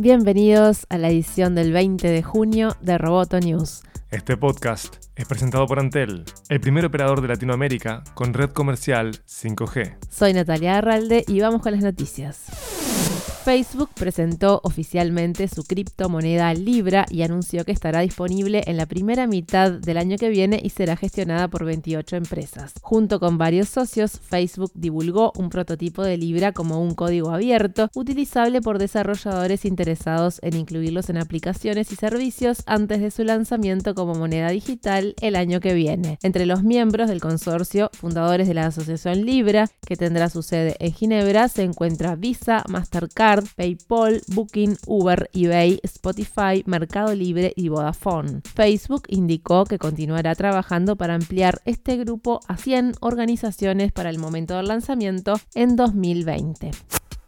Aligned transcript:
Bienvenidos 0.00 0.86
a 0.90 0.96
la 0.96 1.08
edición 1.08 1.56
del 1.56 1.72
20 1.72 2.06
de 2.06 2.22
junio 2.22 2.76
de 2.80 2.98
Roboto 2.98 3.40
News. 3.40 3.82
Este 4.12 4.36
podcast 4.36 4.94
es 5.16 5.26
presentado 5.26 5.66
por 5.66 5.80
Antel, 5.80 6.24
el 6.48 6.60
primer 6.60 6.84
operador 6.84 7.20
de 7.20 7.26
Latinoamérica 7.26 8.04
con 8.14 8.32
red 8.32 8.50
comercial 8.50 9.10
5G. 9.26 9.96
Soy 10.08 10.34
Natalia 10.34 10.78
Arralde 10.78 11.24
y 11.26 11.40
vamos 11.40 11.62
con 11.62 11.72
las 11.72 11.82
noticias. 11.82 13.37
Facebook 13.48 13.88
presentó 13.94 14.60
oficialmente 14.62 15.48
su 15.48 15.64
criptomoneda 15.64 16.52
Libra 16.52 17.06
y 17.08 17.22
anunció 17.22 17.64
que 17.64 17.72
estará 17.72 18.00
disponible 18.00 18.62
en 18.66 18.76
la 18.76 18.84
primera 18.84 19.26
mitad 19.26 19.72
del 19.72 19.96
año 19.96 20.18
que 20.18 20.28
viene 20.28 20.60
y 20.62 20.68
será 20.68 20.98
gestionada 20.98 21.48
por 21.48 21.64
28 21.64 22.16
empresas. 22.16 22.74
Junto 22.82 23.18
con 23.18 23.38
varios 23.38 23.70
socios, 23.70 24.20
Facebook 24.20 24.72
divulgó 24.74 25.32
un 25.34 25.48
prototipo 25.48 26.02
de 26.02 26.18
Libra 26.18 26.52
como 26.52 26.82
un 26.82 26.94
código 26.94 27.30
abierto, 27.30 27.88
utilizable 27.94 28.60
por 28.60 28.78
desarrolladores 28.78 29.64
interesados 29.64 30.40
en 30.42 30.54
incluirlos 30.54 31.08
en 31.08 31.16
aplicaciones 31.16 31.90
y 31.90 31.96
servicios 31.96 32.62
antes 32.66 33.00
de 33.00 33.10
su 33.10 33.24
lanzamiento 33.24 33.94
como 33.94 34.14
moneda 34.14 34.50
digital 34.50 35.14
el 35.22 35.36
año 35.36 35.60
que 35.60 35.72
viene. 35.72 36.18
Entre 36.22 36.44
los 36.44 36.64
miembros 36.64 37.08
del 37.08 37.22
consorcio, 37.22 37.88
fundadores 37.94 38.46
de 38.46 38.52
la 38.52 38.66
asociación 38.66 39.24
Libra, 39.24 39.70
que 39.86 39.96
tendrá 39.96 40.28
su 40.28 40.42
sede 40.42 40.76
en 40.80 40.92
Ginebra, 40.92 41.48
se 41.48 41.62
encuentra 41.62 42.14
Visa, 42.14 42.62
Mastercard, 42.68 43.37
PayPal, 43.56 44.22
Booking, 44.28 44.76
Uber, 44.86 45.30
eBay, 45.32 45.80
Spotify, 45.82 46.62
Mercado 46.66 47.14
Libre 47.14 47.52
y 47.56 47.68
Vodafone. 47.68 48.40
Facebook 48.54 49.02
indicó 49.08 49.64
que 49.64 49.78
continuará 49.78 50.34
trabajando 50.34 50.96
para 50.96 51.14
ampliar 51.14 51.60
este 51.64 51.96
grupo 51.96 52.40
a 52.48 52.56
100 52.56 52.94
organizaciones 53.00 53.92
para 53.92 54.10
el 54.10 54.18
momento 54.18 54.56
del 54.56 54.68
lanzamiento 54.68 55.34
en 55.54 55.76
2020. 55.76 56.70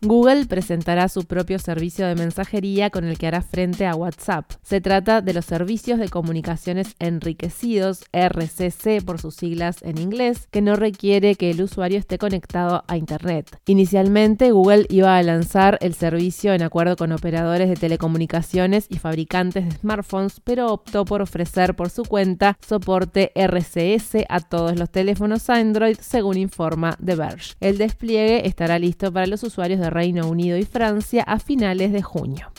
Google 0.03 0.47
presentará 0.47 1.11
su 1.11 1.25
propio 1.25 1.59
servicio 1.59 2.07
de 2.07 2.15
mensajería 2.15 2.89
con 2.89 3.05
el 3.05 3.19
que 3.19 3.27
hará 3.27 3.43
frente 3.43 3.85
a 3.85 3.95
WhatsApp. 3.95 4.51
Se 4.63 4.81
trata 4.81 5.21
de 5.21 5.35
los 5.35 5.45
servicios 5.45 5.99
de 5.99 6.09
comunicaciones 6.09 6.95
enriquecidos, 6.99 8.05
RCC 8.11 9.05
por 9.05 9.21
sus 9.21 9.35
siglas 9.35 9.83
en 9.83 9.99
inglés, 9.99 10.49
que 10.51 10.63
no 10.63 10.75
requiere 10.75 11.35
que 11.35 11.51
el 11.51 11.61
usuario 11.61 11.99
esté 11.99 12.17
conectado 12.17 12.83
a 12.89 12.97
Internet. 12.97 13.61
Inicialmente, 13.67 14.53
Google 14.53 14.87
iba 14.89 15.19
a 15.19 15.23
lanzar 15.23 15.77
el 15.83 15.93
servicio 15.93 16.55
en 16.55 16.63
acuerdo 16.63 16.97
con 16.97 17.13
operadores 17.13 17.69
de 17.69 17.77
telecomunicaciones 17.77 18.87
y 18.89 18.97
fabricantes 18.97 19.67
de 19.67 19.73
smartphones, 19.73 20.41
pero 20.41 20.73
optó 20.73 21.05
por 21.05 21.21
ofrecer 21.21 21.77
por 21.77 21.91
su 21.91 22.05
cuenta 22.05 22.57
soporte 22.67 23.33
RCS 23.35 24.25
a 24.31 24.41
todos 24.41 24.79
los 24.79 24.89
teléfonos 24.89 25.51
Android, 25.51 25.99
según 26.01 26.39
informa 26.39 26.97
The 27.05 27.17
Verge. 27.17 27.55
El 27.61 27.77
despliegue 27.77 28.47
estará 28.49 28.79
listo 28.79 29.13
para 29.13 29.27
los 29.27 29.43
usuarios 29.43 29.79
de 29.79 29.90
Reino 29.91 30.29
Unido 30.29 30.57
y 30.57 30.65
Francia 30.65 31.23
a 31.25 31.39
finales 31.39 31.93
de 31.93 32.03
junio. 32.03 32.51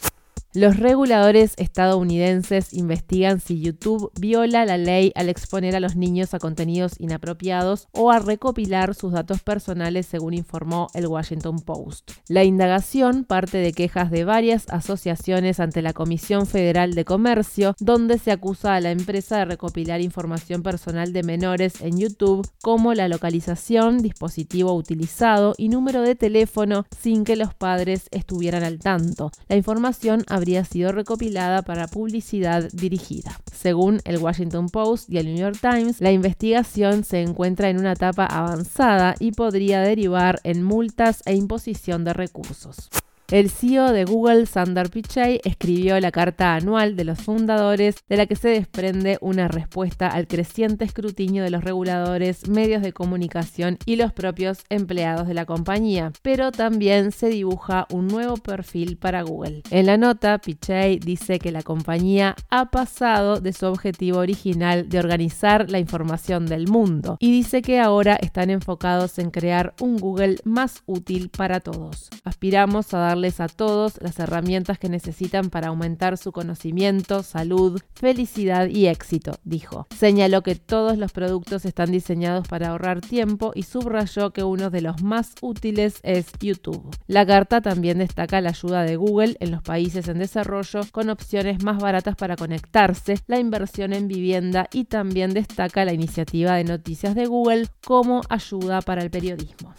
Los 0.53 0.75
reguladores 0.75 1.53
estadounidenses 1.55 2.73
investigan 2.73 3.39
si 3.39 3.61
YouTube 3.61 4.11
viola 4.19 4.66
la 4.66 4.77
ley 4.77 5.13
al 5.16 5.30
exponer 5.30 5.77
a 5.77 5.80
los 5.80 5.95
niños 5.95 6.33
a 6.33 6.39
contenidos 6.39 6.95
inapropiados 6.99 7.88
o 7.94 8.11
a 8.11 8.19
recopilar 8.19 8.94
sus 8.94 9.13
datos 9.13 9.41
personales, 9.44 10.07
según 10.07 10.33
informó 10.33 10.89
el 10.94 11.07
Washington 11.07 11.61
Post. 11.61 12.11
La 12.27 12.44
indagación 12.44 13.23
parte 13.23 13.59
de 13.59 13.72
quejas 13.72 14.11
de 14.11 14.25
varias 14.25 14.66
asociaciones 14.67 15.61
ante 15.61 15.81
la 15.81 15.94
Comisión 15.94 16.45
Federal 16.45 16.95
de 16.95 17.05
Comercio, 17.05 17.73
donde 17.79 18.17
se 18.17 18.31
acusa 18.31 18.75
a 18.75 18.81
la 18.81 18.91
empresa 18.91 19.38
de 19.38 19.45
recopilar 19.45 20.02
información 20.02 20.63
personal 20.63 21.13
de 21.13 21.23
menores 21.23 21.79
en 21.79 21.97
YouTube, 21.97 22.45
como 22.61 22.94
la 22.94 23.07
localización, 23.07 23.99
dispositivo 23.99 24.73
utilizado 24.73 25.53
y 25.57 25.69
número 25.69 26.02
de 26.02 26.16
teléfono, 26.16 26.85
sin 26.99 27.23
que 27.23 27.38
los 27.38 27.53
padres 27.53 28.09
estuvieran 28.11 28.63
al 28.63 28.79
tanto. 28.79 29.31
La 29.47 29.55
información 29.55 30.25
habría 30.42 30.66
sido 30.66 30.92
recopilada 30.92 31.61
para 31.61 31.88
publicidad 31.88 32.67
dirigida. 32.73 33.39
Según 33.53 34.02
el 34.06 34.17
Washington 34.17 34.70
Post 34.70 35.08
y 35.08 35.20
el 35.20 35.28
New 35.28 35.38
York 35.38 35.59
Times, 35.61 36.02
la 36.02 36.11
investigación 36.11 37.03
se 37.03 37.22
encuentra 37.22 37.70
en 37.70 37.78
una 37.78 37.91
etapa 37.91 38.25
avanzada 38.25 39.13
y 39.19 39.34
podría 39.34 39.81
derivar 39.81 40.40
en 40.44 40.63
multas 40.63 41.22
e 41.28 41.35
imposición 41.35 42.03
de 42.06 42.13
recursos. 42.13 42.90
El 43.31 43.50
CEO 43.50 43.94
de 43.94 44.03
Google, 44.03 44.46
Sundar 44.46 44.90
Pichai, 44.90 45.40
escribió 45.46 45.97
la 46.02 46.12
carta 46.12 46.53
anual 46.53 46.97
de 46.97 47.06
los 47.06 47.22
fundadores 47.22 47.96
de 48.09 48.18
la 48.18 48.25
que 48.25 48.36
se 48.36 48.50
desprende 48.50 49.18
una 49.22 49.47
respuesta 49.47 50.09
al 50.09 50.28
creciente 50.28 50.84
escrutinio 50.84 51.41
de 51.41 51.50
los 51.50 51.64
reguladores, 51.64 52.50
medios 52.50 52.81
de 52.81 52.91
comunicación 52.91 53.78
y 53.86 53.96
los 53.96 54.12
propios 54.12 54.66
empleados 54.68 55.30
de 55.30 55.34
la 55.34 55.46
compañía, 55.46 56.12
pero 56.22 56.52
también 56.52 57.14
se 57.14 57.30
dibuja 57.30 57.88
un 57.90 58.09
nuevo 58.09 58.36
perfil 58.36 58.97
para 58.97 59.22
Google. 59.22 59.62
En 59.72 59.86
la 59.86 59.96
nota, 59.96 60.38
Pichai 60.40 61.00
dice 61.00 61.40
que 61.40 61.53
la 61.53 61.64
compañía 61.64 62.36
ha 62.50 62.70
pasado 62.70 63.40
de 63.40 63.53
su 63.53 63.66
objetivo 63.66 64.18
original 64.18 64.90
de 64.90 65.00
organizar 65.00 65.72
la 65.72 65.80
información 65.80 66.47
del 66.47 66.68
mundo 66.68 67.16
y 67.22 67.31
dice 67.31 67.62
que 67.62 67.80
ahora 67.80 68.16
están 68.16 68.50
enfocados 68.50 69.20
en 69.20 69.31
crear 69.31 69.74
un 69.80 69.96
Google 69.96 70.36
más 70.44 70.84
útil 70.86 71.30
para 71.30 71.62
todos. 71.62 72.09
Aspiramos 72.25 72.94
a 72.94 72.97
darle 72.97 73.21
a 73.22 73.48
todos 73.48 74.00
las 74.02 74.20
herramientas 74.20 74.80
que 74.80 74.90
necesitan 74.90 75.50
para 75.50 75.68
aumentar 75.68 76.18
su 76.18 76.32
conocimiento, 76.32 77.24
salud, 77.24 77.80
felicidad 77.94 78.68
y 78.68 78.88
éxito, 78.88 79.40
dijo. 79.44 79.88
Señaló 79.96 80.42
que 80.42 80.56
todos 80.56 80.98
los 80.98 81.12
productos 81.12 81.66
están 81.66 81.92
diseñados 81.92 82.48
para 82.48 82.70
ahorrar 82.70 83.00
tiempo 83.02 83.52
y 83.54 83.64
subrayó 83.64 84.32
que 84.32 84.44
uno 84.44 84.70
de 84.70 84.82
los 84.82 85.04
más 85.04 85.34
útiles 85.42 86.00
es 86.04 86.28
YouTube. 86.40 86.96
La 87.08 87.26
carta 87.26 87.62
también 87.62 88.00
destaca 88.00 88.42
la 88.42 88.50
ayuda 88.50 88.84
de 88.84 88.96
Google 88.96 89.38
en 89.40 89.52
los 89.52 89.62
países 89.62 90.08
en 90.08 90.20
desarrollo 90.20 90.82
con 90.92 91.09
opciones 91.09 91.64
más 91.64 91.78
baratas 91.78 92.16
para 92.16 92.36
conectarse, 92.36 93.20
la 93.28 93.40
inversión 93.40 93.94
en 93.94 94.08
vivienda 94.08 94.68
y 94.74 94.86
también 94.86 95.34
destaca 95.34 95.86
la 95.86 95.94
iniciativa 95.94 96.56
de 96.56 96.64
noticias 96.64 97.14
de 97.16 97.28
Google 97.28 97.68
como 97.86 98.22
ayuda 98.30 98.82
para 98.82 99.03
el 99.03 99.12
periodismo. 99.12 99.74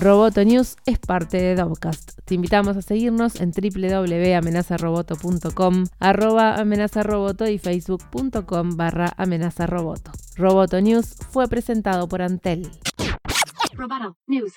Roboto 0.00 0.44
News 0.44 0.76
es 0.86 0.98
parte 0.98 1.40
de 1.40 1.54
Dovcast. 1.54 2.13
Te 2.24 2.34
invitamos 2.34 2.76
a 2.76 2.82
seguirnos 2.82 3.40
en 3.40 3.52
www.amenazaroboto.com, 3.52 5.84
arroba 6.00 6.56
amenazaroboto 6.56 7.48
y 7.48 7.58
facebook.com 7.58 8.76
barra 8.76 9.12
amenazaroboto. 9.16 10.10
Roboto 10.36 10.80
News 10.80 11.14
fue 11.30 11.46
presentado 11.48 12.08
por 12.08 12.22
Antel. 12.22 12.68
Roboto 13.74 14.16
News. 14.26 14.54